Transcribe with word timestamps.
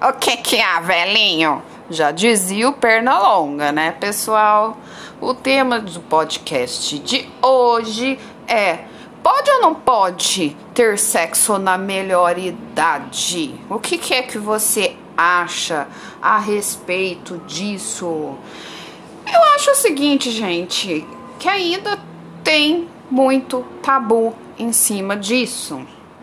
o 0.00 0.12
que 0.12 0.36
que 0.36 0.56
é, 0.56 0.80
velhinho? 0.80 1.62
Já 1.90 2.10
dizia 2.10 2.68
o 2.68 2.72
Pernalonga, 2.72 3.72
né, 3.72 3.92
pessoal? 3.92 4.76
O 5.20 5.34
tema 5.34 5.80
do 5.80 6.00
podcast 6.00 6.98
de 6.98 7.28
hoje 7.42 8.18
é: 8.46 8.80
pode 9.22 9.50
ou 9.50 9.60
não 9.60 9.74
pode 9.74 10.56
ter 10.74 10.98
sexo 10.98 11.58
na 11.58 11.76
melhor 11.76 12.38
idade? 12.38 13.54
O 13.68 13.78
que, 13.78 13.98
que 13.98 14.14
é 14.14 14.22
que 14.22 14.38
você 14.38 14.96
acha 15.16 15.88
a 16.22 16.38
respeito 16.38 17.38
disso? 17.46 18.36
Eu 19.26 19.42
acho 19.54 19.70
o 19.72 19.74
seguinte, 19.74 20.30
gente, 20.30 21.06
que 21.38 21.48
ainda 21.48 21.98
tem 22.44 22.88
muito 23.10 23.64
tabu 23.82 24.34
em 24.58 24.72
cima 24.72 25.16
disso, 25.16 25.80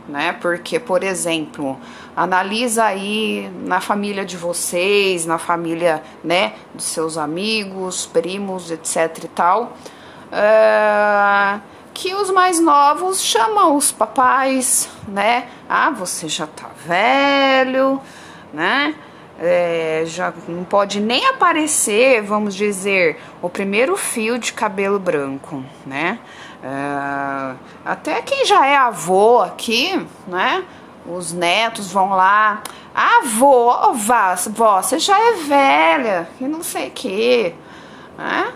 né? 0.07 0.33
Porque, 0.33 0.79
por 0.79 1.03
exemplo, 1.03 1.77
analisa 2.16 2.86
aí 2.86 3.52
na 3.63 3.81
família 3.81 4.23
de 4.23 4.38
vocês, 4.38 5.26
na 5.26 5.38
família, 5.38 6.02
né, 6.23 6.53
dos 6.73 6.85
seus 6.85 7.17
amigos, 7.17 8.05
primos, 8.05 8.72
etc 8.72 9.23
e 9.23 9.27
tal, 9.27 9.73
uh, 10.31 11.62
que 11.94 12.13
os 12.13 12.30
mais 12.30 12.59
novos 12.59 13.22
chamam 13.22 13.75
os 13.75 13.91
papais, 13.91 14.89
né? 15.08 15.48
Ah, 15.67 15.91
você 15.91 16.27
já 16.27 16.45
tá 16.45 16.70
velho, 16.86 18.02
né? 18.53 18.95
É, 19.38 20.03
já 20.05 20.34
não 20.47 20.63
pode 20.63 21.02
nem 21.02 21.25
aparecer, 21.27 22.22
vamos 22.22 22.55
dizer, 22.55 23.22
o 23.41 23.50
primeiro 23.50 23.97
fio 23.97 24.39
de 24.39 24.53
cabelo 24.53 24.97
branco, 24.97 25.63
né? 25.86 26.20
É, 26.63 27.55
até 27.86 28.22
quem 28.22 28.45
já 28.45 28.66
é 28.66 28.75
avô 28.75 29.41
aqui, 29.41 30.05
né? 30.27 30.63
Os 31.08 31.32
netos 31.32 31.91
vão 31.91 32.09
lá, 32.09 32.64
avô, 32.94 33.94
vó, 33.94 34.36
vó, 34.50 34.82
você 34.82 34.98
já 34.98 35.18
é 35.18 35.34
velha, 35.34 36.30
e 36.42 36.45
não 36.45 36.64
sei 36.64 36.88
o 36.88 36.92
que, 36.92 37.56
né? 38.17 38.53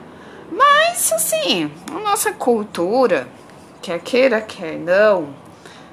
Mas, 0.51 1.13
assim, 1.13 1.71
a 1.95 1.99
nossa 1.99 2.33
cultura, 2.33 3.27
quer 3.81 3.99
queira, 3.99 4.41
quer 4.41 4.77
não, 4.79 5.29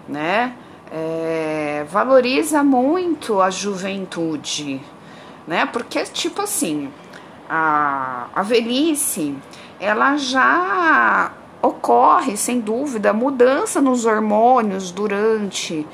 né? 0.08 0.54
é, 0.90 1.84
valoriza 1.90 2.62
muito 2.62 3.40
a 3.40 3.50
juventude, 3.50 4.80
né? 5.46 5.66
Porque, 5.66 6.02
tipo 6.04 6.42
assim, 6.42 6.90
a, 7.48 8.28
a 8.34 8.42
velhice, 8.42 9.34
ela 9.80 10.16
já 10.16 11.32
ocorre, 11.60 12.36
sem 12.36 12.60
dúvida, 12.60 13.12
mudança 13.12 13.80
nos 13.80 14.04
hormônios 14.04 14.90
durante, 14.90 15.86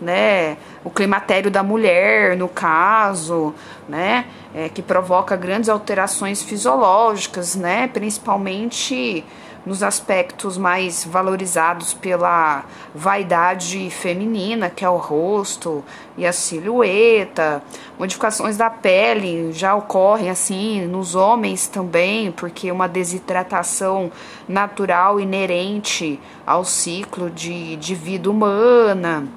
né? 0.00 0.56
O 0.84 0.90
climatério 0.90 1.50
da 1.50 1.62
mulher, 1.62 2.36
no 2.36 2.48
caso, 2.48 3.54
né? 3.88 4.26
É, 4.54 4.68
que 4.68 4.82
provoca 4.82 5.36
grandes 5.36 5.68
alterações 5.68 6.42
fisiológicas, 6.42 7.54
né? 7.54 7.88
Principalmente 7.88 9.24
nos 9.68 9.82
aspectos 9.82 10.56
mais 10.56 11.04
valorizados 11.04 11.92
pela 11.92 12.64
vaidade 12.94 13.90
feminina, 13.90 14.70
que 14.70 14.82
é 14.82 14.88
o 14.88 14.96
rosto 14.96 15.84
e 16.16 16.26
a 16.26 16.32
silhueta. 16.32 17.62
Modificações 17.98 18.56
da 18.56 18.70
pele 18.70 19.52
já 19.52 19.74
ocorrem 19.74 20.30
assim 20.30 20.86
nos 20.86 21.14
homens 21.14 21.68
também, 21.68 22.32
porque 22.32 22.72
uma 22.72 22.88
desidratação 22.88 24.10
natural 24.48 25.20
inerente 25.20 26.18
ao 26.46 26.64
ciclo 26.64 27.28
de, 27.28 27.76
de 27.76 27.94
vida 27.94 28.30
humana. 28.30 29.28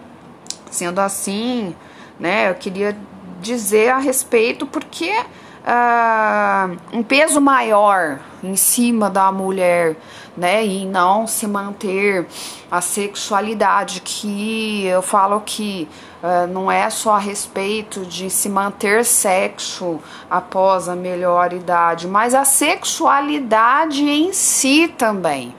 Sendo 0.71 0.99
assim, 0.99 1.75
né, 2.19 2.49
eu 2.49 2.55
queria 2.55 2.97
dizer 3.39 3.89
a 3.89 3.97
respeito 3.99 4.65
porque 4.65 5.11
uh, 5.61 6.77
um 6.93 7.03
peso 7.03 7.39
maior 7.39 8.19
em 8.43 8.55
cima 8.55 9.09
da 9.09 9.31
mulher, 9.31 9.95
né? 10.35 10.65
E 10.65 10.85
não 10.85 11.27
se 11.27 11.45
manter 11.47 12.25
a 12.69 12.81
sexualidade, 12.81 14.01
que 14.01 14.85
eu 14.85 15.01
falo 15.01 15.41
que 15.41 15.87
uh, 16.23 16.47
não 16.47 16.71
é 16.71 16.89
só 16.89 17.15
a 17.15 17.19
respeito 17.19 18.05
de 18.05 18.29
se 18.29 18.49
manter 18.49 19.05
sexo 19.05 19.99
após 20.29 20.87
a 20.87 20.95
melhor 20.95 21.53
idade, 21.53 22.07
mas 22.07 22.33
a 22.33 22.45
sexualidade 22.45 24.03
em 24.03 24.33
si 24.33 24.87
também, 24.97 25.53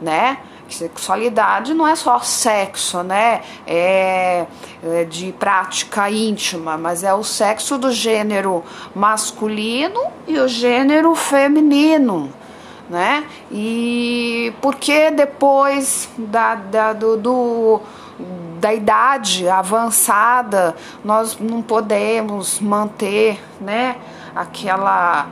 né? 0.00 0.38
Sexualidade 0.68 1.72
não 1.72 1.88
é 1.88 1.96
só 1.96 2.18
sexo, 2.20 3.02
né? 3.02 3.40
É, 3.66 4.46
é, 4.84 5.04
de 5.04 5.32
prática 5.32 6.10
íntima, 6.10 6.76
mas 6.76 7.02
é 7.02 7.12
o 7.14 7.24
sexo 7.24 7.78
do 7.78 7.90
gênero 7.90 8.62
masculino 8.94 10.00
e 10.26 10.38
o 10.38 10.46
gênero 10.46 11.14
feminino, 11.14 12.30
né? 12.88 13.24
E 13.50 14.52
porque 14.60 15.10
depois 15.10 16.08
da, 16.18 16.54
da, 16.54 16.92
do, 16.92 17.16
do 17.16 17.80
da 18.60 18.74
idade 18.74 19.48
avançada 19.48 20.74
nós 21.04 21.38
não 21.40 21.62
podemos 21.62 22.60
manter, 22.60 23.40
né? 23.60 23.96
Aquela, 24.34 25.28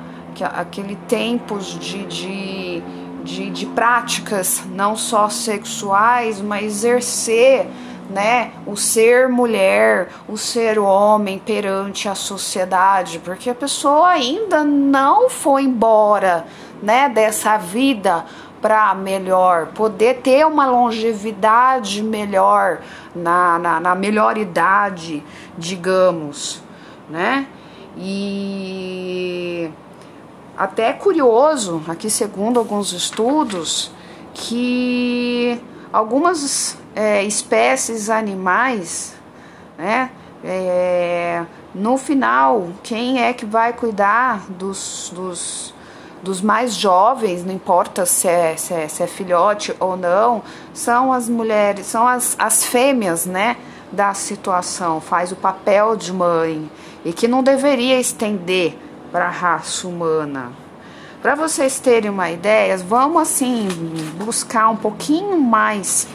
aquele 0.55 0.97
tempos 0.97 1.79
de, 1.79 2.07
de 2.07 2.83
de, 3.27 3.51
de 3.51 3.67
práticas 3.67 4.63
não 4.73 4.97
só 4.97 5.29
sexuais, 5.29 6.41
mas 6.41 6.85
exercer 6.85 7.67
né, 8.09 8.53
o 8.65 8.77
ser 8.77 9.29
mulher, 9.29 10.09
o 10.29 10.37
ser 10.37 10.79
homem 10.79 11.39
perante 11.39 12.09
a 12.09 12.15
sociedade, 12.15 13.19
porque 13.19 13.51
a 13.51 13.55
pessoa 13.55 14.11
ainda 14.11 14.63
não 14.63 15.29
foi 15.29 15.65
embora, 15.65 16.47
né, 16.81 17.09
dessa 17.09 17.57
vida 17.57 18.25
para 18.63 18.95
melhor, 18.95 19.67
poder 19.75 20.19
ter 20.23 20.47
uma 20.47 20.67
longevidade 20.67 22.03
melhor 22.03 22.81
na, 23.15 23.59
na, 23.59 23.81
na 23.81 23.95
melhor 23.95 24.39
idade, 24.39 25.23
digamos, 25.59 26.63
né? 27.11 27.47
E 27.99 29.71
até 30.57 30.91
é 30.91 30.93
curioso, 30.93 31.83
aqui 31.87 32.09
segundo 32.09 32.59
alguns 32.59 32.93
estudos, 32.93 33.91
que 34.33 35.61
algumas 35.93 36.79
é, 36.95 37.23
espécies 37.25 38.09
animais, 38.09 39.15
né, 39.77 40.11
é, 40.43 41.45
no 41.75 41.99
final, 41.99 42.69
quem 42.83 43.23
é 43.23 43.33
que 43.33 43.45
vai 43.45 43.73
cuidar 43.73 44.47
dos, 44.49 45.13
dos, 45.15 45.75
dos 46.23 46.41
mais 46.41 46.75
jovens, 46.75 47.45
não 47.45 47.53
importa 47.53 48.07
se 48.07 48.27
é, 48.27 48.57
se 48.57 48.73
é, 48.73 48.89
se 48.89 49.03
é 49.03 49.07
filhote 49.07 49.75
ou 49.79 49.97
não, 49.97 50.43
são 50.73 51.13
as 51.13 51.29
mulheres, 51.29 51.87
são 51.87 52.07
as, 52.07 52.35
as 52.39 52.65
fêmeas, 52.65 53.27
né, 53.27 53.57
da 53.93 54.15
situação, 54.15 55.01
faz 55.01 55.33
o 55.33 55.37
papel 55.37 55.97
de 55.97 56.13
mãe 56.13 56.71
e 57.05 57.13
que 57.13 57.29
não 57.29 57.43
deveria 57.43 58.01
estender 58.01 58.77
para 59.17 59.29
a 59.29 59.31
raça 59.31 59.89
humana. 59.89 60.53
Para 61.23 61.35
vocês 61.35 61.81
terem 61.81 62.11
uma 62.11 62.31
ideia, 62.31 62.77
vamos 62.77 63.23
assim 63.23 63.67
buscar 64.23 64.69
um 64.69 64.77
pouquinho 64.77 65.41
mais 65.41 66.07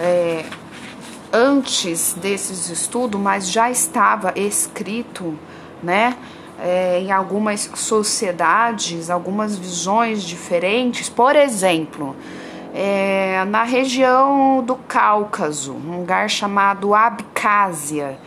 é, 0.00 0.44
antes 1.32 2.12
desses 2.14 2.68
estudos, 2.68 3.20
mas 3.20 3.48
já 3.48 3.70
estava 3.70 4.32
escrito, 4.34 5.38
né? 5.80 6.16
É, 6.58 6.98
em 6.98 7.12
algumas 7.12 7.70
sociedades, 7.76 9.10
algumas 9.10 9.56
visões 9.56 10.24
diferentes. 10.24 11.08
Por 11.08 11.36
exemplo, 11.36 12.16
é, 12.74 13.44
na 13.44 13.62
região 13.62 14.60
do 14.60 14.74
Cáucaso, 14.74 15.72
um 15.72 16.00
lugar 16.00 16.28
chamado 16.28 16.96
Abcásia, 16.96 18.18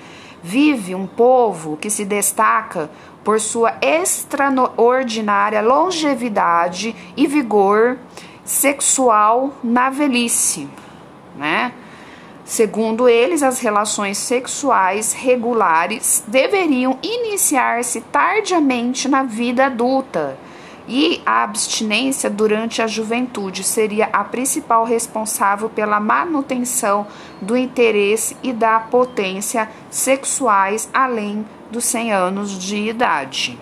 vive 0.41 0.95
um 0.95 1.05
povo 1.05 1.75
que 1.75 1.89
se 1.89 2.05
destaca 2.05 2.89
por 3.27 3.41
sua 3.41 3.75
extraordinária 3.81 5.59
longevidade 5.59 6.95
e 7.17 7.27
vigor 7.27 7.97
sexual 8.45 9.53
na 9.61 9.89
velhice, 9.89 10.69
né? 11.35 11.73
Segundo 12.45 13.09
eles, 13.09 13.43
as 13.43 13.59
relações 13.59 14.17
sexuais 14.17 15.11
regulares 15.11 16.23
deveriam 16.25 16.97
iniciar-se 17.03 17.99
tardiamente 17.99 19.09
na 19.09 19.23
vida 19.23 19.65
adulta 19.65 20.37
e 20.87 21.21
a 21.25 21.43
abstinência 21.43 22.29
durante 22.29 22.81
a 22.81 22.87
juventude 22.87 23.61
seria 23.61 24.07
a 24.13 24.23
principal 24.23 24.85
responsável 24.85 25.69
pela 25.69 25.99
manutenção 25.99 27.05
do 27.41 27.57
interesse 27.57 28.37
e 28.41 28.53
da 28.53 28.79
potência 28.79 29.69
sexuais 29.89 30.89
além 30.93 31.45
dos 31.71 31.85
100 31.85 32.13
anos 32.13 32.57
de 32.57 32.77
idade. 32.77 33.57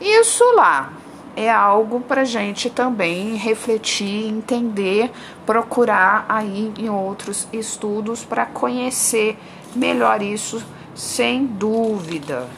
Isso 0.00 0.44
lá 0.54 0.92
é 1.36 1.50
algo 1.50 2.00
para 2.00 2.24
gente 2.24 2.68
também 2.68 3.36
refletir, 3.36 4.26
entender, 4.26 5.10
procurar 5.46 6.26
aí 6.28 6.72
em 6.78 6.90
outros 6.90 7.48
estudos 7.52 8.24
para 8.24 8.44
conhecer 8.44 9.38
melhor 9.74 10.22
isso 10.22 10.62
sem 10.94 11.46
dúvida. 11.46 12.48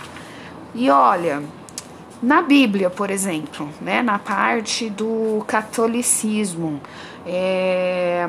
E 0.74 0.90
olha, 0.90 1.42
na 2.20 2.42
Bíblia, 2.42 2.90
por 2.90 3.10
exemplo, 3.10 3.68
né, 3.80 4.02
na 4.02 4.18
parte 4.18 4.90
do 4.90 5.44
catolicismo, 5.46 6.80
é, 7.26 8.28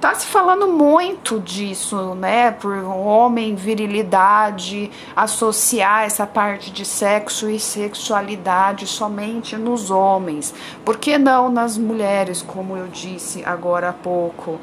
tá 0.00 0.14
se 0.14 0.26
falando 0.26 0.68
muito 0.68 1.40
disso, 1.40 2.14
né? 2.14 2.52
Por 2.52 2.72
homem, 2.84 3.54
virilidade, 3.54 4.90
associar 5.14 6.04
essa 6.04 6.26
parte 6.26 6.70
de 6.70 6.84
sexo 6.84 7.50
e 7.50 7.58
sexualidade 7.58 8.86
somente 8.86 9.56
nos 9.56 9.90
homens. 9.90 10.54
Por 10.84 10.98
que 10.98 11.18
não 11.18 11.48
nas 11.50 11.76
mulheres, 11.76 12.42
como 12.42 12.76
eu 12.76 12.86
disse 12.86 13.44
agora 13.44 13.88
há 13.88 13.92
pouco? 13.92 14.60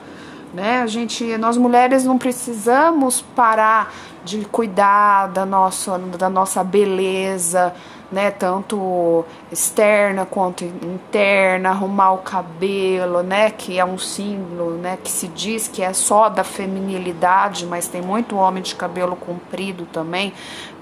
Né? 0.53 0.81
A 0.81 0.87
gente, 0.87 1.37
nós 1.37 1.57
mulheres 1.57 2.05
não 2.05 2.17
precisamos 2.17 3.21
parar 3.21 3.93
de 4.23 4.45
cuidar 4.45 5.27
da 5.27 5.45
nossa, 5.45 5.97
da 6.17 6.29
nossa 6.29 6.63
beleza, 6.63 7.73
né, 8.11 8.31
tanto 8.31 9.25
externa 9.51 10.25
quanto 10.25 10.63
interna, 10.63 11.69
arrumar 11.69 12.13
o 12.13 12.19
cabelo, 12.19 13.23
né, 13.23 13.49
que 13.49 13.79
é 13.79 13.85
um 13.85 13.97
símbolo, 13.97 14.77
né, 14.77 14.97
que 15.03 15.11
se 15.11 15.27
diz 15.27 15.67
que 15.67 15.81
é 15.81 15.93
só 15.93 16.29
da 16.29 16.43
feminilidade, 16.43 17.65
mas 17.65 17.87
tem 17.87 18.01
muito 18.01 18.35
homem 18.35 18.61
de 18.61 18.75
cabelo 18.75 19.15
comprido 19.15 19.85
também. 19.91 20.33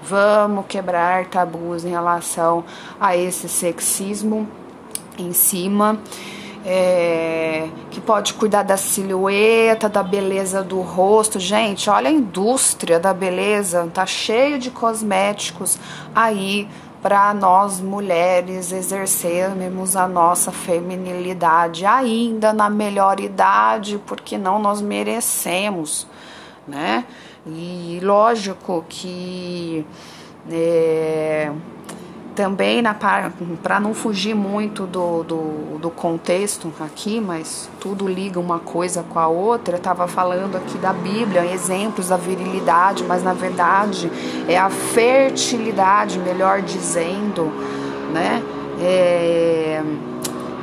Vamos 0.02 0.66
quebrar 0.66 1.26
tabus 1.26 1.84
em 1.84 1.90
relação 1.90 2.64
a 3.00 3.16
esse 3.16 3.48
sexismo 3.48 4.46
em 5.18 5.32
cima. 5.32 5.98
É, 6.66 7.68
que 7.90 8.00
pode 8.00 8.32
cuidar 8.32 8.62
da 8.62 8.78
silhueta, 8.78 9.86
da 9.86 10.02
beleza 10.02 10.62
do 10.62 10.80
rosto. 10.80 11.38
Gente, 11.38 11.90
olha 11.90 12.08
a 12.08 12.12
indústria 12.12 12.98
da 12.98 13.12
beleza, 13.12 13.86
tá 13.92 14.06
cheio 14.06 14.58
de 14.58 14.70
cosméticos 14.70 15.78
aí 16.14 16.66
para 17.04 17.34
nós 17.34 17.82
mulheres 17.82 18.72
exercermos 18.72 19.94
a 19.94 20.08
nossa 20.08 20.50
feminilidade 20.50 21.84
ainda 21.84 22.50
na 22.50 22.70
melhor 22.70 23.20
idade, 23.20 24.00
porque 24.06 24.38
não 24.38 24.58
nós 24.58 24.80
merecemos, 24.80 26.06
né? 26.66 27.04
E 27.46 28.00
lógico 28.02 28.86
que 28.88 29.84
é, 30.50 31.52
também 32.34 32.82
para 33.62 33.80
não 33.80 33.94
fugir 33.94 34.34
muito 34.34 34.86
do, 34.86 35.22
do, 35.22 35.78
do, 35.78 35.90
contexto 35.90 36.72
aqui, 36.80 37.20
mas 37.20 37.70
tudo 37.80 38.08
liga 38.08 38.40
uma 38.40 38.58
coisa 38.58 39.02
com 39.02 39.18
a 39.18 39.28
outra. 39.28 39.74
Eu 39.74 39.78
estava 39.78 40.08
falando 40.08 40.56
aqui 40.56 40.76
da 40.78 40.92
Bíblia, 40.92 41.46
exemplos 41.46 42.08
da 42.08 42.16
virilidade, 42.16 43.04
mas 43.04 43.22
na 43.22 43.32
verdade 43.32 44.10
é 44.48 44.58
a 44.58 44.68
fertilidade, 44.68 46.18
melhor 46.18 46.60
dizendo, 46.60 47.52
né? 48.12 48.42
É, 48.80 49.82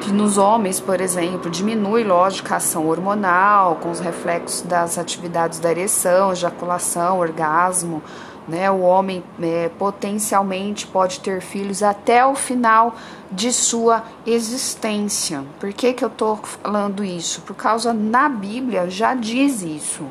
que 0.01 0.12
nos 0.12 0.38
homens, 0.38 0.79
por 0.79 1.00
exemplo, 1.00 1.50
diminui, 1.50 2.03
lógico, 2.03 2.53
a 2.53 2.57
ação 2.57 2.88
hormonal, 2.88 3.75
com 3.75 3.91
os 3.91 4.00
reflexos 4.00 4.63
das 4.63 4.97
atividades 4.97 5.59
da 5.59 5.71
ereção, 5.71 6.31
ejaculação, 6.31 7.19
orgasmo 7.19 8.01
né? 8.47 8.69
O 8.71 8.81
homem 8.81 9.23
é, 9.41 9.69
potencialmente 9.77 10.88
pode 10.88 11.19
ter 11.19 11.41
filhos 11.41 11.83
até 11.83 12.25
o 12.25 12.35
final 12.35 12.95
de 13.31 13.53
sua 13.53 14.03
existência. 14.25 15.43
Por 15.59 15.71
que, 15.73 15.93
que 15.93 16.03
eu 16.03 16.09
estou 16.09 16.38
falando 16.38 17.03
isso? 17.03 17.41
Por 17.41 17.55
causa 17.55 17.93
na 17.93 18.27
Bíblia 18.27 18.89
já 18.89 19.13
diz 19.13 19.61
isso. 19.61 20.05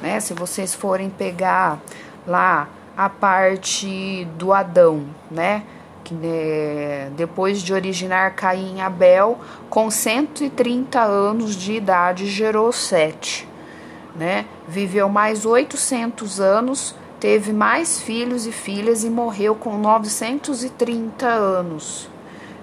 Né? 0.00 0.20
Se 0.20 0.34
vocês 0.34 0.74
forem 0.74 1.10
pegar 1.10 1.80
lá 2.26 2.68
a 2.96 3.08
parte 3.08 4.26
do 4.36 4.52
Adão, 4.52 5.04
né? 5.30 5.64
Que, 6.04 6.12
né, 6.12 7.10
depois 7.16 7.62
de 7.62 7.72
originar 7.72 8.34
Caim 8.34 8.82
Abel, 8.82 9.38
com 9.70 9.90
130 9.90 11.00
anos 11.00 11.56
de 11.56 11.72
idade, 11.72 12.26
gerou 12.26 12.70
Sete. 12.72 13.48
Né? 14.14 14.44
Viveu 14.68 15.08
mais 15.08 15.46
800 15.46 16.40
anos 16.40 16.94
teve 17.24 17.54
mais 17.54 18.02
filhos 18.02 18.46
e 18.46 18.52
filhas 18.52 19.02
e 19.02 19.08
morreu 19.08 19.54
com 19.54 19.78
930 19.78 21.26
anos. 21.26 22.06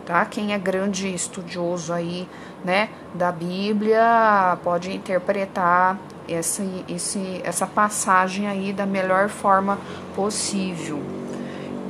Tá? 0.05 0.23
Quem 0.23 0.53
é 0.53 0.59
grande 0.59 1.11
estudioso 1.11 1.91
aí, 1.91 2.29
né, 2.63 2.89
da 3.11 3.31
Bíblia, 3.31 4.59
pode 4.63 4.95
interpretar 4.95 5.97
essa, 6.29 6.61
esse, 6.87 7.41
essa 7.43 7.65
passagem 7.65 8.47
aí 8.47 8.71
da 8.71 8.85
melhor 8.85 9.29
forma 9.29 9.79
possível. 10.15 11.01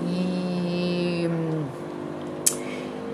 E, 0.08 1.30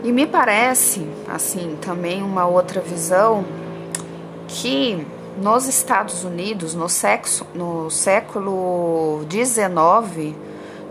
e 0.04 0.12
me 0.12 0.28
parece, 0.28 1.08
assim, 1.28 1.76
também 1.82 2.22
uma 2.22 2.46
outra 2.46 2.80
visão 2.80 3.44
que 4.48 5.04
nos 5.38 5.68
Estados 5.68 6.24
Unidos, 6.24 6.74
no, 6.74 6.90
sexo, 6.90 7.46
no 7.54 7.90
século 7.90 9.26
XIX, 9.30 10.36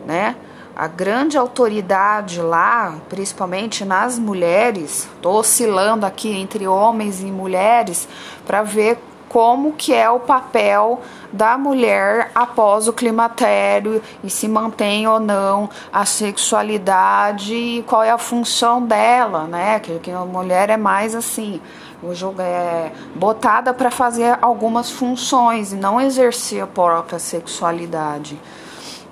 né, 0.06 0.36
a 0.74 0.86
grande 0.86 1.38
autoridade 1.38 2.40
lá, 2.40 2.96
principalmente 3.08 3.84
nas 3.84 4.18
mulheres, 4.18 5.08
estou 5.16 5.36
oscilando 5.36 6.04
aqui 6.04 6.30
entre 6.30 6.68
homens 6.68 7.22
e 7.22 7.26
mulheres 7.26 8.06
para 8.46 8.62
ver 8.62 8.98
como 9.28 9.72
que 9.72 9.92
é 9.92 10.08
o 10.08 10.20
papel 10.20 11.00
da 11.32 11.58
mulher 11.58 12.30
após 12.34 12.88
o 12.88 12.92
climatério 12.92 14.02
e 14.22 14.30
se 14.30 14.46
mantém 14.46 15.06
ou 15.06 15.18
não 15.18 15.68
a 15.92 16.04
sexualidade 16.04 17.54
e 17.54 17.82
qual 17.82 18.02
é 18.02 18.10
a 18.10 18.18
função 18.18 18.82
dela, 18.82 19.44
né? 19.44 19.80
Que, 19.80 19.98
que 19.98 20.10
a 20.10 20.20
mulher 20.20 20.70
é 20.70 20.76
mais 20.76 21.14
assim, 21.14 21.60
é 22.38 22.92
botada 23.14 23.72
para 23.72 23.90
fazer 23.90 24.38
algumas 24.42 24.90
funções 24.90 25.72
e 25.72 25.76
não 25.76 26.00
exercer 26.00 26.62
a 26.62 26.66
própria 26.66 27.18
sexualidade, 27.18 28.38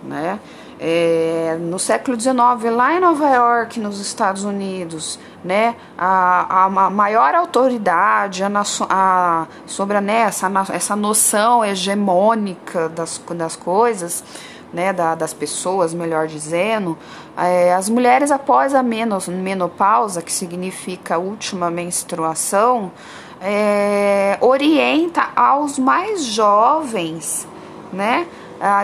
né? 0.02 0.38
É, 0.78 1.56
no 1.60 1.78
século 1.78 2.20
XIX, 2.20 2.34
lá 2.75 2.94
em 2.94 3.00
Nova 3.00 3.28
York, 3.31 3.78
nos 3.78 4.00
Estados 4.00 4.44
Unidos, 4.44 5.19
né, 5.42 5.76
a, 5.96 6.64
a 6.64 6.90
maior 6.90 7.34
autoridade 7.34 8.42
a, 8.42 8.50
a, 8.90 9.46
sobre 9.66 10.00
né, 10.00 10.22
essa, 10.22 10.50
essa 10.72 10.96
noção 10.96 11.64
hegemônica 11.64 12.88
das, 12.88 13.20
das 13.36 13.54
coisas, 13.54 14.25
né, 14.72 14.92
da, 14.92 15.14
das 15.14 15.32
pessoas, 15.32 15.94
melhor 15.94 16.26
dizendo, 16.26 16.98
as 17.76 17.88
mulheres 17.88 18.31
após 18.31 18.74
a 18.74 18.82
menopausa, 18.82 20.22
que 20.22 20.32
significa 20.32 21.19
última 21.19 21.70
menstruação, 21.70 22.93
é, 23.41 24.38
orienta 24.41 25.29
aos 25.34 25.79
mais 25.79 26.24
jovens, 26.24 27.46
né, 27.93 28.26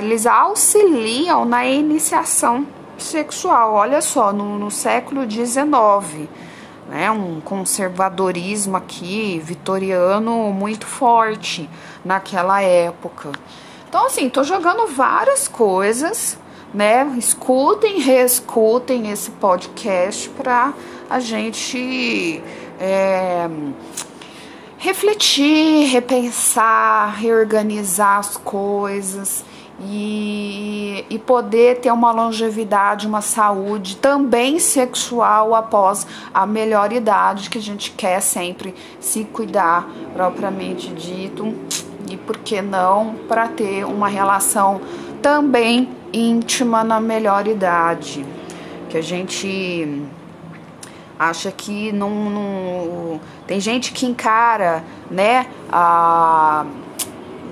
eles 0.02 0.26
auxiliam 0.26 1.44
na 1.44 1.64
iniciação 1.64 2.66
sexual. 2.98 3.74
Olha 3.74 4.02
só, 4.02 4.32
no, 4.32 4.58
no 4.58 4.70
século 4.70 5.28
XIX, 5.28 6.28
né, 6.88 7.10
um 7.10 7.40
conservadorismo 7.40 8.76
aqui 8.76 9.40
vitoriano 9.42 10.52
muito 10.52 10.86
forte 10.86 11.70
naquela 12.04 12.60
época. 12.60 13.30
Então, 13.88 14.06
assim, 14.06 14.28
tô 14.28 14.44
jogando 14.44 14.86
várias 14.88 15.48
coisas, 15.48 16.38
né? 16.72 17.14
Escutem, 17.18 18.00
reescutem 18.00 19.10
esse 19.10 19.30
podcast 19.32 20.28
para 20.30 20.72
a 21.08 21.18
gente 21.18 22.42
é, 22.78 23.48
refletir, 24.78 25.86
repensar, 25.86 27.16
reorganizar 27.16 28.18
as 28.18 28.36
coisas 28.36 29.44
e, 29.82 31.04
e 31.08 31.18
poder 31.18 31.80
ter 31.80 31.90
uma 31.90 32.12
longevidade, 32.12 33.06
uma 33.06 33.22
saúde 33.22 33.96
também 33.96 34.58
sexual 34.58 35.54
após 35.54 36.06
a 36.32 36.46
melhor 36.46 36.92
idade 36.92 37.48
que 37.50 37.58
a 37.58 37.62
gente 37.62 37.90
quer 37.92 38.20
sempre 38.20 38.74
se 39.00 39.24
cuidar 39.24 39.88
propriamente 40.12 40.88
dito 40.88 41.54
e 42.10 42.16
por 42.16 42.38
que 42.38 42.60
não 42.60 43.14
para 43.28 43.48
ter 43.48 43.84
uma 43.84 44.08
relação 44.08 44.80
também 45.22 45.99
íntima 46.12 46.82
na 46.84 47.00
melhor 47.00 47.46
idade, 47.46 48.24
que 48.88 48.96
a 48.96 49.02
gente 49.02 50.02
acha 51.18 51.52
que 51.52 51.92
não, 51.92 52.10
não 52.10 53.20
tem 53.46 53.60
gente 53.60 53.92
que 53.92 54.06
encara, 54.06 54.82
né, 55.10 55.46
a 55.70 56.64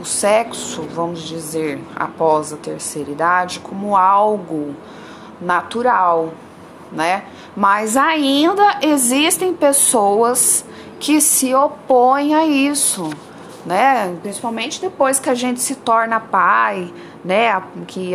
o 0.01 0.05
sexo, 0.05 0.83
vamos 0.95 1.23
dizer, 1.23 1.83
após 1.97 2.53
a 2.53 2.57
terceira 2.57 3.11
idade 3.11 3.59
como 3.59 3.97
algo 3.97 4.75
natural, 5.41 6.33
né? 6.93 7.25
Mas 7.57 7.97
ainda 7.97 8.79
existem 8.83 9.53
pessoas 9.53 10.65
que 11.01 11.21
se 11.21 11.55
opõem 11.55 12.35
a 12.35 12.47
isso, 12.47 13.11
né? 13.67 14.17
Principalmente 14.23 14.81
depois 14.81 15.19
que 15.19 15.29
a 15.29 15.35
gente 15.35 15.61
se 15.61 15.75
torna 15.75 16.21
pai, 16.21 16.93
né, 17.29 17.63
que 17.87 18.13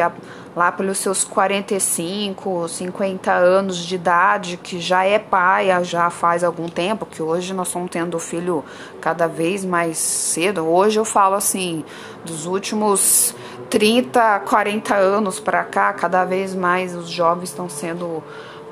lá 0.55 0.72
pelos 0.72 0.98
seus 0.98 1.24
45, 1.24 2.67
50 2.67 3.32
anos 3.32 3.77
de 3.77 3.93
idade, 3.93 4.58
que 4.58 4.79
já 4.79 5.05
é 5.05 5.20
pai 5.20 5.67
já 5.84 6.10
faz 6.10 6.43
algum 6.43 6.67
tempo, 6.67 7.05
que 7.05 7.22
hoje 7.22 7.53
nós 7.53 7.67
estamos 7.67 7.91
tendo 7.91 8.17
filho 8.17 8.65
cada 9.00 9.27
vez 9.27 9.63
mais 9.63 10.00
cedo. 10.00 10.65
Hoje 10.65 11.00
eu 11.00 11.05
falo 11.05 11.36
assim, 11.36 11.86
dos 12.25 12.48
últimos 12.48 13.36
30, 13.70 14.39
40 14.39 14.96
anos 14.96 15.39
para 15.39 15.63
cá, 15.63 15.93
cada 15.93 16.25
vez 16.25 16.55
mais 16.55 16.96
os 16.96 17.08
jovens 17.08 17.50
estão 17.50 17.70
sendo 17.70 18.24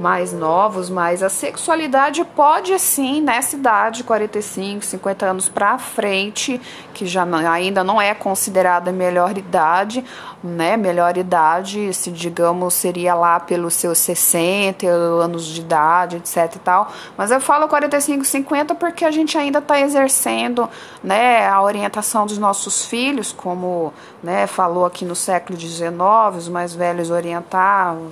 mais 0.02 0.34
novos, 0.34 0.90
mas 0.90 1.22
a 1.22 1.30
sexualidade 1.30 2.26
pode 2.36 2.78
sim, 2.80 3.22
nessa 3.22 3.56
idade, 3.56 4.04
45, 4.04 4.84
50 4.84 5.26
anos 5.28 5.48
para 5.48 5.78
frente, 5.78 6.60
que 6.92 7.06
já 7.06 7.24
ainda 7.52 7.84
não 7.84 8.02
é 8.02 8.16
considerada 8.16 8.92
melhor 8.92 9.38
idade, 9.38 10.04
né? 10.44 10.76
Melhor 10.76 11.16
idade, 11.18 11.94
se 11.94 12.10
digamos, 12.10 12.74
seria 12.74 13.14
lá 13.14 13.40
pelos 13.40 13.76
seus 13.76 14.00
60 14.00 14.88
anos 14.88 15.46
de 15.46 15.62
idade, 15.62 16.18
etc 16.18 16.56
e 16.56 16.60
tal. 16.60 16.92
Mas 17.16 17.30
eu 17.30 17.40
falo 17.40 17.68
45, 17.68 18.26
50 18.26 18.74
porque 18.76 19.06
a 19.06 19.12
gente 19.12 19.38
ainda 19.38 19.60
está 19.60 19.80
exercendo, 19.80 20.68
né, 21.04 21.48
a 21.48 21.62
orientação 21.62 22.26
dos 22.26 22.40
nossos 22.40 22.86
filhos, 22.86 23.32
como, 23.32 23.94
né, 24.24 24.48
falou 24.48 24.84
aqui 24.84 25.06
no 25.06 25.16
século 25.16 25.60
XIX, 25.60 25.92
os 26.36 26.50
mais 26.50 26.74
velhos 26.74 27.12
orientavam 27.12 28.12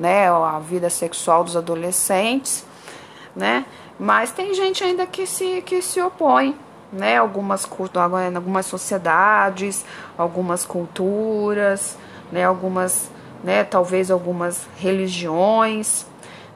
né, 0.00 0.30
a 0.30 0.58
vida 0.58 0.88
sexual 0.88 1.44
dos 1.44 1.54
adolescentes, 1.54 2.64
né? 3.36 3.66
Mas 3.98 4.32
tem 4.32 4.54
gente 4.54 4.82
ainda 4.82 5.06
que 5.06 5.26
se, 5.26 5.60
que 5.60 5.82
se 5.82 6.00
opõe, 6.00 6.56
né? 6.90 7.18
Algumas, 7.18 7.68
algumas 8.34 8.64
sociedades, 8.64 9.84
algumas 10.16 10.64
culturas, 10.64 11.98
né? 12.32 12.44
Algumas, 12.46 13.10
né? 13.44 13.62
Talvez 13.62 14.10
algumas 14.10 14.66
religiões, 14.78 16.06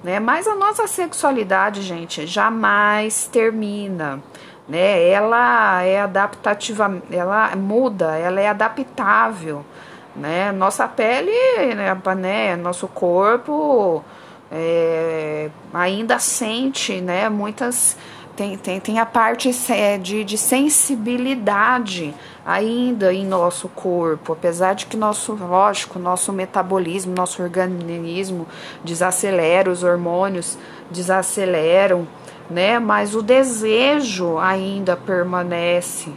né? 0.03 0.19
Mas 0.19 0.49
a 0.49 0.55
nossa 0.55 0.87
sexualidade, 0.87 1.83
gente, 1.83 2.27
jamais 2.27 3.27
termina, 3.27 4.23
né? 4.67 5.07
Ela 5.07 5.83
é 5.83 6.01
adaptativa, 6.01 7.03
ela 7.11 7.55
muda, 7.55 8.17
ela 8.17 8.41
é 8.41 8.49
adaptável, 8.49 9.67
né? 10.17 10.53
Nossa 10.53 10.87
pele, 10.87 11.31
né, 11.75 11.97
né 12.17 12.57
nosso 12.57 12.89
corpo 12.89 14.05
é, 14.51 15.51
ainda 15.73 16.19
sente, 16.19 17.01
né? 17.01 17.29
Muitas 17.29 17.97
tem, 18.37 18.59
tem, 18.59 18.81
tem 18.81 18.99
a 18.99 19.07
parte 19.07 19.51
de, 20.03 20.25
de 20.25 20.37
sensibilidade 20.37 22.13
ainda 22.45 23.15
em 23.15 23.25
nosso 23.25 23.69
corpo, 23.69 24.33
apesar 24.33 24.75
de 24.75 24.87
que 24.87 24.97
nosso, 24.97 25.35
lógico, 25.35 26.01
nosso 26.01 26.33
metabolismo, 26.33 27.15
nosso 27.15 27.43
organismo 27.43 28.47
desacelera, 28.83 29.71
os 29.71 29.85
hormônios 29.85 30.59
desaceleram, 30.91 32.09
né? 32.51 32.81
Mas 32.81 33.15
o 33.15 33.23
desejo 33.23 34.37
ainda 34.37 34.97
permanece, 34.97 36.11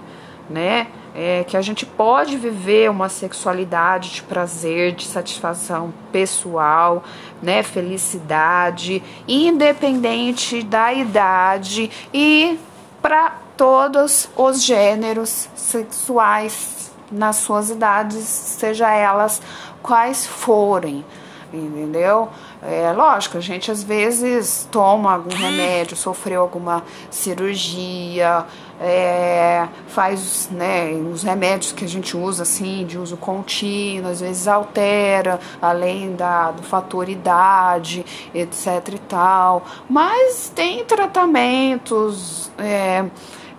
né? 0.49 0.87
É, 1.19 1.43
que 1.43 1.57
a 1.57 1.61
gente 1.63 1.83
pode 1.83 2.37
viver 2.37 2.91
uma 2.91 3.09
sexualidade 3.09 4.13
de 4.13 4.21
prazer, 4.21 4.91
de 4.91 5.07
satisfação 5.07 5.91
pessoal, 6.11 7.03
né, 7.41 7.63
felicidade, 7.63 9.01
independente 9.27 10.61
da 10.61 10.93
idade 10.93 11.89
e 12.13 12.59
para 13.01 13.31
todos 13.57 14.29
os 14.37 14.63
gêneros 14.63 15.49
sexuais 15.55 16.91
nas 17.11 17.37
suas 17.37 17.71
idades, 17.71 18.23
seja 18.23 18.91
elas 18.91 19.41
quais 19.81 20.27
forem, 20.27 21.03
entendeu? 21.51 22.29
É 22.61 22.91
lógico, 22.91 23.37
a 23.37 23.41
gente 23.41 23.71
às 23.71 23.81
vezes 23.83 24.67
toma 24.71 25.13
algum 25.13 25.33
remédio, 25.33 25.95
sofreu 25.95 26.41
alguma 26.41 26.83
cirurgia, 27.09 28.45
é, 28.79 29.67
faz 29.87 30.49
né, 30.51 30.91
os 31.11 31.23
remédios 31.23 31.71
que 31.71 31.85
a 31.85 31.87
gente 31.87 32.15
usa 32.15 32.43
assim, 32.43 32.85
de 32.85 32.97
uso 32.97 33.17
contínuo, 33.17 34.11
às 34.11 34.21
vezes 34.21 34.47
altera, 34.47 35.39
além 35.61 36.15
da, 36.15 36.51
do 36.51 36.63
fator 36.63 37.09
idade, 37.09 38.05
etc 38.33 38.93
e 38.93 38.99
tal. 38.99 39.65
Mas 39.89 40.51
tem 40.53 40.83
tratamentos. 40.85 42.51
É, 42.57 43.05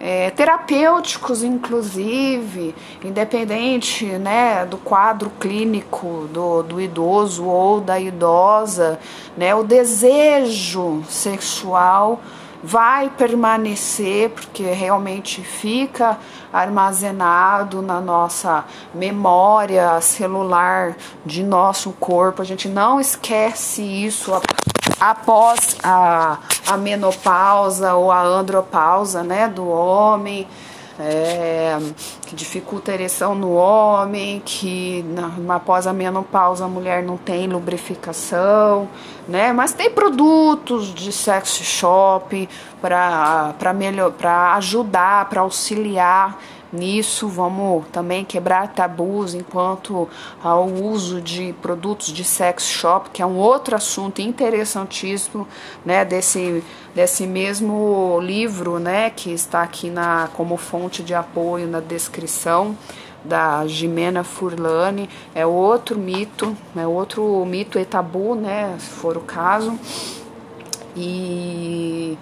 é, 0.01 0.31
terapêuticos, 0.31 1.43
inclusive, 1.43 2.73
independente 3.05 4.05
né, 4.07 4.65
do 4.65 4.79
quadro 4.79 5.29
clínico 5.41 6.29
do, 6.33 6.63
do 6.63 6.81
idoso 6.81 7.45
ou 7.45 7.81
da 7.81 7.99
idosa, 7.99 8.99
né, 9.37 9.55
o 9.55 9.65
desejo 9.65 11.03
sexual 11.09 12.21
vai 12.63 13.11
permanecer, 13.11 14.31
porque 14.31 14.65
realmente 14.65 15.43
fica 15.43 16.19
armazenado 16.53 17.83
na 17.83 18.01
nossa 18.01 18.65
memória 18.95 20.01
celular 20.01 20.97
de 21.25 21.43
nosso 21.43 21.93
corpo. 21.93 22.43
A 22.43 22.45
gente 22.45 22.69
não 22.69 23.01
esquece 23.01 23.83
isso 23.83 24.33
após 24.99 25.77
a, 25.83 26.39
a 26.67 26.77
menopausa 26.77 27.95
ou 27.95 28.11
a 28.11 28.23
andropausa 28.23 29.23
né, 29.23 29.49
do 29.49 29.69
homem 29.69 30.47
é, 30.99 31.79
que 32.27 32.35
dificulta 32.35 32.91
a 32.91 32.95
ereção 32.95 33.35
no 33.35 33.53
homem, 33.53 34.43
que 34.45 35.05
na, 35.09 35.55
após 35.55 35.87
a 35.87 35.93
menopausa 35.93 36.65
a 36.65 36.69
mulher 36.69 37.03
não 37.03 37.17
tem 37.17 37.47
lubrificação, 37.47 38.89
né? 39.29 39.53
Mas 39.53 39.73
tem 39.73 39.91
produtos 39.91 40.93
de 40.93 41.13
sex 41.13 41.51
shop 41.51 42.49
para 42.81 43.73
melhor, 43.75 44.11
para 44.13 44.55
ajudar, 44.55 45.29
para 45.29 45.43
auxiliar 45.43 46.39
nisso. 46.73 47.29
Vamos 47.29 47.85
também 47.93 48.25
quebrar 48.25 48.73
tabus 48.73 49.35
enquanto 49.35 50.09
ao 50.43 50.67
uso 50.67 51.21
de 51.21 51.53
produtos 51.63 52.09
de 52.09 52.25
sex 52.25 52.65
shop, 52.67 53.11
que 53.11 53.23
é 53.23 53.27
um 53.27 53.37
outro 53.37 53.77
assunto 53.77 54.21
interessantíssimo, 54.21 55.47
né, 55.85 56.05
desse 56.05 56.63
desse 56.95 57.27
mesmo 57.29 58.19
livro, 58.21 58.81
né, 58.81 59.11
que 59.11 59.31
está 59.31 59.63
aqui 59.63 59.89
na 59.89 60.29
como 60.35 60.57
fonte 60.57 61.01
de 61.03 61.15
apoio 61.15 61.69
na 61.69 61.79
descrição 61.79 62.77
da 63.25 63.67
Jimena 63.67 64.25
Furlani, 64.25 65.09
é 65.35 65.47
outro 65.47 65.99
mito, 65.99 66.57
é 66.77 66.87
outro 66.87 67.45
mito 67.45 67.79
e 67.79 67.85
tabu, 67.85 68.35
né, 68.35 68.75
se 68.79 68.89
for 68.91 69.17
o 69.17 69.21
caso. 69.21 69.79
E 70.97 72.19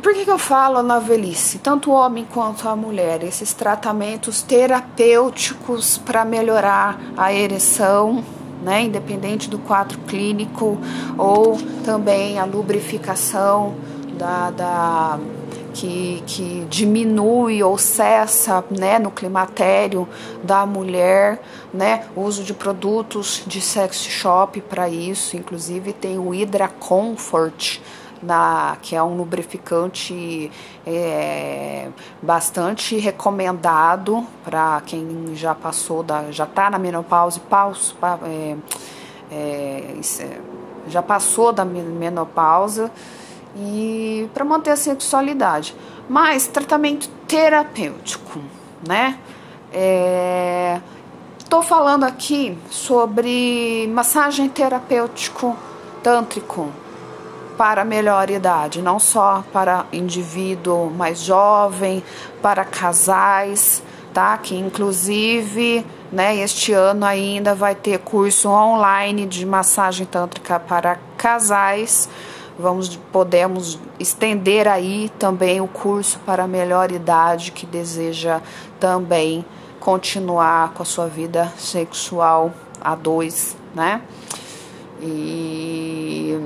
por 0.00 0.14
que, 0.14 0.24
que 0.24 0.30
eu 0.30 0.38
falo 0.38 0.82
na 0.82 0.98
velhice? 0.98 1.58
Tanto 1.58 1.90
o 1.90 1.94
homem 1.94 2.26
quanto 2.32 2.68
a 2.68 2.74
mulher, 2.74 3.22
esses 3.22 3.52
tratamentos 3.52 4.40
terapêuticos 4.40 5.98
para 5.98 6.24
melhorar 6.24 6.98
a 7.16 7.32
ereção, 7.32 8.24
né, 8.62 8.82
independente 8.82 9.50
do 9.50 9.58
quadro 9.58 9.98
clínico, 10.06 10.78
ou 11.18 11.58
também 11.84 12.38
a 12.38 12.44
lubrificação 12.44 13.74
da, 14.16 14.50
da 14.50 15.18
que, 15.74 16.22
que 16.26 16.66
diminui 16.68 17.62
ou 17.62 17.76
cessa 17.76 18.64
né, 18.70 18.98
no 18.98 19.10
climatério 19.10 20.08
da 20.42 20.64
mulher, 20.64 21.42
né, 21.72 22.04
uso 22.14 22.44
de 22.44 22.54
produtos 22.54 23.42
de 23.46 23.60
sex 23.60 23.96
shop 24.04 24.60
para 24.62 24.88
isso, 24.88 25.36
inclusive 25.36 25.92
tem 25.92 26.18
o 26.18 26.30
Hydra 26.30 26.68
Comfort, 26.68 27.80
na, 28.22 28.76
que 28.80 28.94
é 28.94 29.02
um 29.02 29.16
lubrificante 29.16 30.50
é, 30.86 31.88
bastante 32.22 32.96
recomendado 32.96 34.24
para 34.44 34.80
quem 34.86 35.34
já 35.34 35.54
passou 35.54 36.02
da, 36.02 36.30
já 36.30 36.44
está 36.44 36.70
na 36.70 36.78
menopausa, 36.78 37.40
paus, 37.40 37.94
é, 38.24 38.56
é, 39.30 39.96
já 40.88 41.02
passou 41.02 41.52
da 41.52 41.64
menopausa 41.64 42.90
e 43.56 44.28
para 44.32 44.44
manter 44.44 44.70
a 44.70 44.76
sexualidade. 44.76 45.74
Mas 46.08 46.46
tratamento 46.46 47.08
terapêutico, 47.26 48.40
né? 48.86 49.18
Estou 51.38 51.60
é, 51.60 51.64
falando 51.64 52.04
aqui 52.04 52.58
sobre 52.70 53.88
massagem 53.92 54.48
terapêutico 54.48 55.56
tântrico 56.02 56.70
para 57.56 57.84
melhor 57.84 58.30
idade, 58.30 58.82
não 58.82 58.98
só 58.98 59.44
para 59.52 59.86
indivíduo 59.92 60.90
mais 60.90 61.20
jovem, 61.20 62.02
para 62.40 62.64
casais, 62.64 63.82
tá? 64.12 64.36
Que 64.38 64.56
inclusive, 64.56 65.86
né, 66.10 66.36
este 66.36 66.72
ano 66.72 67.04
ainda 67.04 67.54
vai 67.54 67.74
ter 67.74 67.98
curso 67.98 68.48
online 68.48 69.26
de 69.26 69.46
massagem 69.46 70.06
tântrica 70.06 70.60
para 70.60 70.98
casais. 71.16 72.08
Vamos 72.58 72.96
podemos 73.10 73.78
estender 73.98 74.68
aí 74.68 75.10
também 75.18 75.60
o 75.60 75.66
curso 75.66 76.18
para 76.26 76.46
melhor 76.46 76.92
idade 76.92 77.50
que 77.50 77.64
deseja 77.64 78.40
também 78.78 79.44
continuar 79.80 80.72
com 80.74 80.82
a 80.82 80.86
sua 80.86 81.08
vida 81.08 81.52
sexual 81.56 82.52
a 82.80 82.94
dois, 82.94 83.56
né? 83.74 84.02
E 85.00 86.38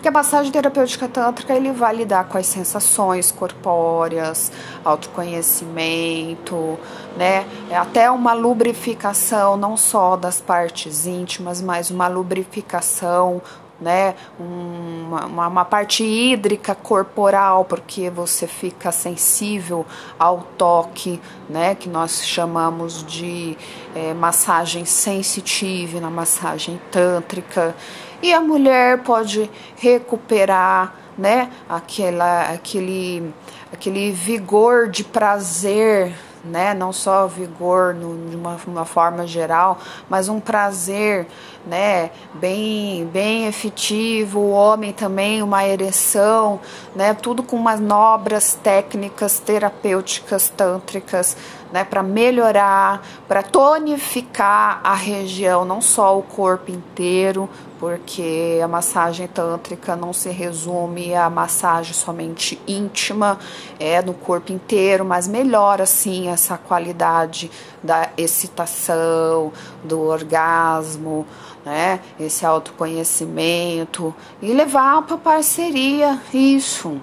porque 0.00 0.08
a 0.08 0.12
massagem 0.12 0.50
terapêutica 0.50 1.06
tântrica 1.06 1.52
ele 1.52 1.72
vai 1.72 1.94
lidar 1.94 2.24
com 2.24 2.38
as 2.38 2.46
sensações 2.46 3.30
corpóreas, 3.30 4.50
autoconhecimento, 4.82 6.78
né? 7.18 7.46
É 7.68 7.76
até 7.76 8.10
uma 8.10 8.32
lubrificação 8.32 9.58
não 9.58 9.76
só 9.76 10.16
das 10.16 10.40
partes 10.40 11.06
íntimas, 11.06 11.60
mas 11.60 11.90
uma 11.90 12.08
lubrificação 12.08 13.42
né, 13.78 14.14
uma, 14.38 15.48
uma, 15.48 15.64
parte 15.64 16.04
hídrica 16.04 16.74
corporal, 16.74 17.64
porque 17.64 18.10
você 18.10 18.46
fica 18.46 18.92
sensível 18.92 19.86
ao 20.18 20.42
toque, 20.58 21.18
né, 21.48 21.74
que 21.74 21.88
nós 21.88 22.22
chamamos 22.22 23.02
de 23.02 23.56
é, 23.94 24.12
massagem 24.12 24.84
sensitive 24.84 25.98
na 25.98 26.10
massagem 26.10 26.78
tântrica, 26.90 27.74
e 28.22 28.32
a 28.32 28.40
mulher 28.40 29.02
pode 29.02 29.50
recuperar, 29.76 30.94
né, 31.16 31.50
aquela, 31.68 32.42
aquele, 32.52 33.32
aquele 33.72 34.10
vigor 34.12 34.88
de 34.88 35.04
prazer 35.04 36.14
né? 36.44 36.74
Não 36.74 36.92
só 36.92 37.26
vigor 37.26 37.94
no, 37.94 38.28
de 38.28 38.36
uma, 38.36 38.58
uma, 38.66 38.84
forma 38.84 39.26
geral, 39.26 39.78
mas 40.08 40.28
um 40.28 40.40
prazer, 40.40 41.26
né? 41.66 42.10
Bem, 42.34 43.06
bem 43.06 43.46
efetivo. 43.46 44.40
O 44.40 44.50
homem 44.50 44.92
também 44.92 45.42
uma 45.42 45.66
ereção, 45.66 46.60
né? 46.94 47.14
Tudo 47.14 47.42
com 47.42 47.56
umas 47.56 47.80
nobras 47.80 48.54
técnicas 48.54 49.38
terapêuticas 49.38 50.48
tântricas, 50.48 51.36
né? 51.72 51.84
Para 51.84 52.02
melhorar, 52.02 53.02
para 53.26 53.42
tonificar 53.42 54.80
a 54.82 54.94
região, 54.94 55.64
não 55.64 55.80
só 55.80 56.18
o 56.18 56.22
corpo 56.22 56.70
inteiro, 56.70 57.48
porque 57.78 58.60
a 58.62 58.68
massagem 58.68 59.26
tântrica 59.26 59.96
não 59.96 60.12
se 60.12 60.28
resume 60.28 61.14
a 61.14 61.30
massagem 61.30 61.94
somente 61.94 62.60
íntima, 62.68 63.38
é 63.78 64.02
no 64.02 64.12
corpo 64.12 64.52
inteiro, 64.52 65.02
mas 65.02 65.26
melhora 65.26 65.86
sim 65.86 66.28
essa 66.28 66.58
qualidade 66.58 67.50
da 67.82 68.10
excitação, 68.18 69.50
do 69.82 70.00
orgasmo, 70.00 71.26
né? 71.64 72.00
Esse 72.18 72.44
autoconhecimento 72.44 74.14
e 74.42 74.52
levar 74.52 75.02
para 75.02 75.16
parceria 75.16 76.20
isso, 76.34 77.00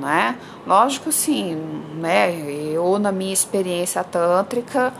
né? 0.00 0.36
Lógico 0.66 1.12
sim, 1.12 1.56
né? 1.96 2.34
Eu 2.72 2.98
na 2.98 3.12
minha 3.12 3.32
experiência 3.32 4.02
tântrica, 4.02 4.92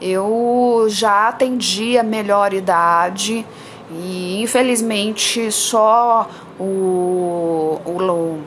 eu 0.00 0.86
já 0.88 1.28
atendi 1.28 1.96
a 1.96 2.02
melhor 2.02 2.52
idade 2.52 3.46
e 3.90 4.42
infelizmente 4.42 5.50
só 5.50 6.28
o, 6.58 7.78
o, 7.84 7.98
o 7.98 8.40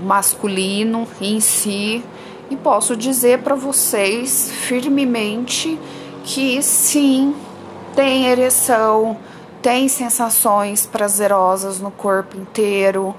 masculino 0.00 1.06
em 1.20 1.40
si. 1.40 2.04
E 2.48 2.56
posso 2.56 2.96
dizer 2.96 3.40
para 3.40 3.56
vocês 3.56 4.52
firmemente 4.52 5.78
que 6.22 6.62
sim, 6.62 7.34
tem 7.94 8.26
ereção, 8.26 9.16
tem 9.60 9.88
sensações 9.88 10.86
prazerosas 10.86 11.80
no 11.80 11.90
corpo 11.90 12.36
inteiro, 12.36 13.14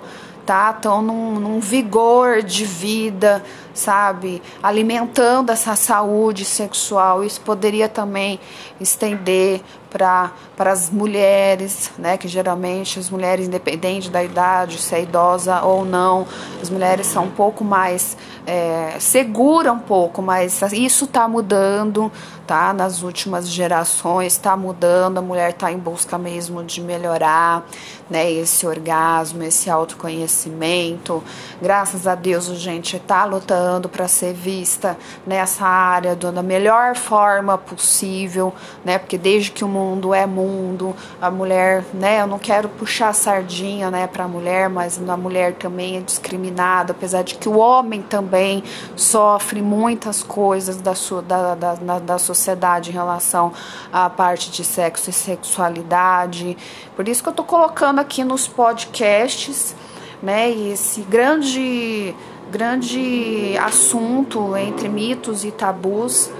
tá? 0.47 0.73
Estão 0.75 1.01
num, 1.01 1.39
num 1.41 1.59
vigor 1.59 2.41
de 2.41 2.63
vida, 2.63 3.43
sabe? 3.73 4.41
Alimentando 4.63 5.51
essa 5.51 5.75
saúde 5.75 6.45
sexual. 6.45 7.21
Isso 7.21 7.41
poderia 7.41 7.89
também 7.89 8.39
estender 8.79 9.61
para 9.97 10.71
as 10.71 10.89
mulheres, 10.89 11.91
né? 11.97 12.17
Que 12.17 12.27
geralmente 12.27 12.99
as 12.99 13.09
mulheres, 13.09 13.47
independente 13.47 14.09
da 14.09 14.23
idade, 14.23 14.77
se 14.79 14.95
é 14.95 15.01
idosa 15.01 15.61
ou 15.61 15.83
não, 15.83 16.25
as 16.61 16.69
mulheres 16.69 17.07
são 17.07 17.25
um 17.25 17.31
pouco 17.31 17.63
mais 17.63 18.15
é, 18.47 18.95
segura 18.99 19.73
um 19.73 19.79
pouco, 19.79 20.21
mas 20.21 20.61
isso 20.71 21.03
está 21.03 21.27
mudando, 21.27 22.09
tá? 22.47 22.71
Nas 22.71 23.03
últimas 23.03 23.49
gerações 23.49 24.33
está 24.33 24.55
mudando, 24.55 25.17
a 25.17 25.21
mulher 25.21 25.49
está 25.49 25.69
em 25.69 25.77
busca 25.77 26.17
mesmo 26.17 26.63
de 26.63 26.79
melhorar, 26.79 27.65
né? 28.09 28.31
Esse 28.31 28.65
orgasmo, 28.65 29.43
esse 29.43 29.69
autoconhecimento. 29.69 31.21
Graças 31.61 32.07
a 32.07 32.15
Deus 32.15 32.49
a 32.49 32.55
gente 32.55 32.95
está 32.95 33.25
lutando 33.25 33.89
para 33.89 34.07
ser 34.07 34.33
vista 34.33 34.97
nessa 35.25 35.65
área 35.65 36.15
da 36.15 36.41
melhor 36.41 36.95
forma 36.95 37.57
possível, 37.57 38.53
né? 38.85 38.97
Porque 38.97 39.17
desde 39.17 39.51
que 39.51 39.65
o 39.65 39.67
mundo 39.67 39.86
é 40.13 40.25
mundo, 40.25 40.95
a 41.21 41.29
mulher, 41.29 41.83
né? 41.93 42.21
Eu 42.21 42.27
não 42.27 42.39
quero 42.39 42.69
puxar 42.69 43.09
a 43.09 43.13
sardinha, 43.13 43.91
né, 43.91 44.07
para 44.07 44.23
a 44.23 44.27
mulher, 44.27 44.69
mas 44.69 44.99
a 45.07 45.17
mulher 45.17 45.53
também 45.53 45.97
é 45.97 46.01
discriminada, 46.01 46.91
apesar 46.91 47.23
de 47.23 47.35
que 47.35 47.47
o 47.47 47.57
homem 47.57 48.01
também 48.01 48.63
sofre 48.95 49.61
muitas 49.61 50.23
coisas 50.23 50.81
da, 50.81 50.95
sua, 50.95 51.21
da, 51.21 51.55
da, 51.55 51.99
da 51.99 52.17
sociedade 52.17 52.89
em 52.89 52.93
relação 52.93 53.51
à 53.91 54.09
parte 54.09 54.51
de 54.51 54.63
sexo 54.63 55.09
e 55.09 55.13
sexualidade. 55.13 56.57
Por 56.95 57.07
isso 57.07 57.21
que 57.21 57.29
eu 57.29 57.33
tô 57.33 57.43
colocando 57.43 57.99
aqui 57.99 58.23
nos 58.23 58.47
podcasts, 58.47 59.75
né, 60.21 60.49
esse 60.49 61.01
grande 61.01 62.15
grande 62.49 63.57
assunto 63.59 64.55
entre 64.55 64.87
mitos 64.87 65.43
e 65.43 65.51
tabus 65.51 66.31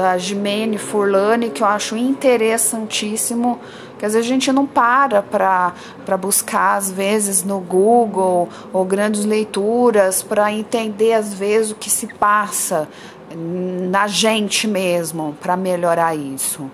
da 0.00 0.16
Jimene 0.18 0.78
Furlani, 0.78 1.50
que 1.50 1.62
eu 1.62 1.66
acho 1.66 1.96
interessantíssimo, 1.96 3.60
que 3.98 4.06
às 4.06 4.14
vezes 4.14 4.26
a 4.26 4.32
gente 4.32 4.50
não 4.52 4.66
para 4.66 5.22
para 5.22 6.16
buscar, 6.16 6.76
às 6.76 6.90
vezes, 6.90 7.44
no 7.44 7.60
Google 7.60 8.48
ou 8.72 8.84
grandes 8.84 9.24
leituras, 9.24 10.22
para 10.22 10.52
entender, 10.52 11.12
às 11.12 11.34
vezes, 11.34 11.72
o 11.72 11.74
que 11.74 11.90
se 11.90 12.06
passa 12.06 12.88
na 13.34 14.06
gente 14.08 14.66
mesmo, 14.66 15.36
para 15.40 15.56
melhorar 15.56 16.16
isso 16.16 16.70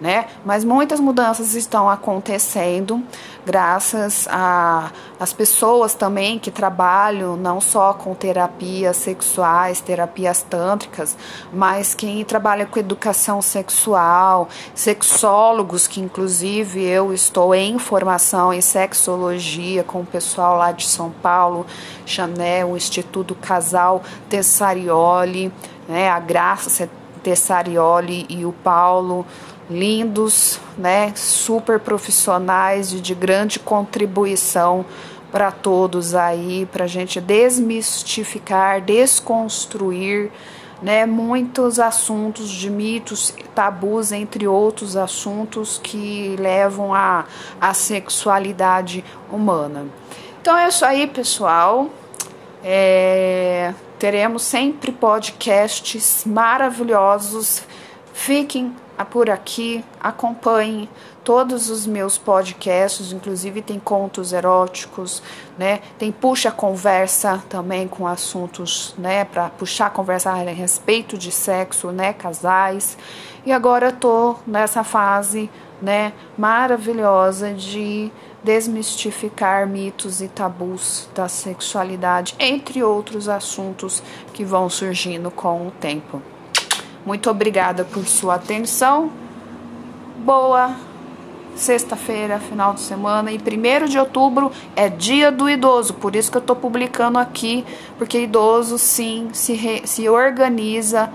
né? 0.00 0.26
Mas 0.44 0.64
muitas 0.64 0.98
mudanças 0.98 1.54
estão 1.54 1.88
acontecendo 1.88 3.02
graças 3.44 4.28
às 5.18 5.32
pessoas 5.32 5.94
também 5.94 6.38
que 6.38 6.50
trabalham 6.50 7.36
não 7.36 7.60
só 7.60 7.92
com 7.92 8.14
terapias 8.14 8.96
sexuais, 8.96 9.80
terapias 9.80 10.42
tântricas, 10.42 11.16
mas 11.52 11.94
quem 11.94 12.24
trabalha 12.24 12.64
com 12.64 12.78
educação 12.78 13.42
sexual, 13.42 14.48
sexólogos, 14.74 15.86
que 15.86 16.00
inclusive 16.00 16.82
eu 16.82 17.12
estou 17.12 17.54
em 17.54 17.78
formação 17.78 18.52
em 18.52 18.60
sexologia 18.60 19.82
com 19.84 20.00
o 20.00 20.06
pessoal 20.06 20.56
lá 20.56 20.72
de 20.72 20.86
São 20.86 21.10
Paulo, 21.10 21.66
Chanel, 22.06 22.70
o 22.70 22.76
Instituto 22.76 23.34
Casal 23.34 24.02
Tessarioli, 24.28 25.52
né? 25.88 26.08
A 26.08 26.20
Graça 26.20 26.88
Tessarioli 27.22 28.26
e 28.28 28.46
o 28.46 28.52
Paulo 28.52 29.26
lindos, 29.70 30.58
né, 30.76 31.12
super 31.14 31.78
profissionais 31.78 32.92
e 32.92 33.00
de 33.00 33.14
grande 33.14 33.60
contribuição 33.60 34.84
para 35.30 35.52
todos 35.52 36.12
aí, 36.12 36.68
para 36.72 36.84
a 36.84 36.88
gente 36.88 37.20
desmistificar, 37.20 38.80
desconstruir, 38.80 40.32
né, 40.82 41.06
muitos 41.06 41.78
assuntos 41.78 42.50
de 42.50 42.68
mitos, 42.68 43.32
tabus, 43.54 44.10
entre 44.10 44.48
outros 44.48 44.96
assuntos 44.96 45.78
que 45.80 46.34
levam 46.36 46.92
à 46.92 47.26
a, 47.60 47.72
sexualidade 47.72 49.04
humana. 49.30 49.86
Então 50.40 50.56
é 50.56 50.66
isso 50.66 50.84
aí, 50.84 51.06
pessoal. 51.06 51.90
É, 52.64 53.72
teremos 54.00 54.42
sempre 54.42 54.90
podcasts 54.90 56.24
maravilhosos. 56.24 57.62
Fiquem 58.12 58.74
por 59.04 59.30
aqui, 59.30 59.84
acompanhe 60.00 60.88
todos 61.24 61.70
os 61.70 61.86
meus 61.86 62.18
podcasts, 62.18 63.12
inclusive 63.12 63.62
tem 63.62 63.78
contos 63.78 64.32
eróticos, 64.32 65.22
né? 65.58 65.80
Tem 65.98 66.10
puxa 66.10 66.50
conversa 66.50 67.42
também 67.48 67.86
com 67.86 68.06
assuntos, 68.06 68.94
né, 68.98 69.24
para 69.24 69.48
puxar 69.50 69.90
conversa 69.90 70.30
a 70.30 70.34
respeito 70.34 71.16
de 71.16 71.30
sexo, 71.30 71.90
né, 71.92 72.12
casais. 72.12 72.96
E 73.44 73.52
agora 73.52 73.92
tô 73.92 74.36
nessa 74.46 74.82
fase, 74.82 75.50
né, 75.80 76.12
maravilhosa 76.36 77.52
de 77.52 78.10
desmistificar 78.42 79.66
mitos 79.66 80.20
e 80.20 80.28
tabus 80.28 81.08
da 81.14 81.28
sexualidade, 81.28 82.34
entre 82.38 82.82
outros 82.82 83.28
assuntos 83.28 84.02
que 84.32 84.44
vão 84.44 84.68
surgindo 84.68 85.30
com 85.30 85.68
o 85.68 85.70
tempo. 85.70 86.22
Muito 87.04 87.30
obrigada 87.30 87.84
por 87.84 88.04
sua 88.04 88.34
atenção. 88.34 89.10
Boa 90.18 90.76
sexta-feira, 91.56 92.38
final 92.38 92.74
de 92.74 92.80
semana 92.80 93.30
e 93.32 93.38
1 93.38 93.86
de 93.86 93.98
outubro 93.98 94.52
é 94.76 94.88
dia 94.88 95.30
do 95.30 95.48
idoso, 95.48 95.94
por 95.94 96.14
isso 96.16 96.30
que 96.30 96.36
eu 96.36 96.40
estou 96.40 96.56
publicando 96.56 97.18
aqui, 97.18 97.64
porque 97.98 98.20
idoso 98.20 98.78
sim 98.78 99.28
se, 99.32 99.52
re, 99.52 99.82
se 99.86 100.08
organiza 100.08 101.10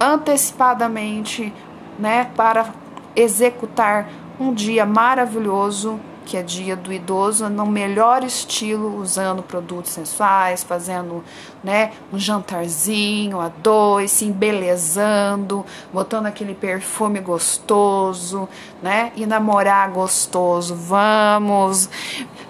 antecipadamente, 0.00 1.52
né, 1.98 2.30
para 2.36 2.72
executar 3.16 4.08
um 4.38 4.52
dia 4.52 4.86
maravilhoso 4.86 5.98
que 6.28 6.36
é 6.36 6.42
dia 6.42 6.76
do 6.76 6.92
idoso, 6.92 7.48
no 7.48 7.64
melhor 7.64 8.22
estilo, 8.22 9.00
usando 9.00 9.42
produtos 9.42 9.92
sensuais, 9.92 10.62
fazendo 10.62 11.24
né, 11.64 11.92
um 12.12 12.18
jantarzinho 12.18 13.40
a 13.40 13.48
dois, 13.48 14.10
se 14.10 14.26
embelezando, 14.26 15.64
botando 15.90 16.26
aquele 16.26 16.54
perfume 16.54 17.18
gostoso, 17.20 18.46
né? 18.82 19.10
E 19.16 19.24
namorar 19.24 19.90
gostoso. 19.90 20.74
Vamos, 20.74 21.88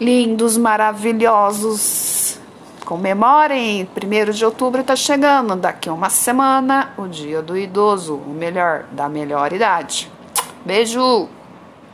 lindos, 0.01 0.57
maravilhosos. 0.57 2.41
Comemorem, 2.85 3.89
1 3.97 4.33
de 4.33 4.45
outubro 4.45 4.81
está 4.81 4.97
chegando, 4.97 5.55
daqui 5.55 5.89
a 5.89 5.93
uma 5.93 6.11
semana, 6.11 6.95
o 6.99 7.07
dia 7.07 7.41
do 7.41 7.57
idoso, 7.57 8.17
o 8.17 8.31
melhor, 8.31 8.87
da 8.91 9.09
melhor 9.09 9.53
idade. 9.53 10.11
Beijo! 10.67 11.38